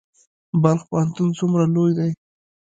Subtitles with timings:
[0.61, 2.11] بلخ پوهنتون څومره لوی دی؟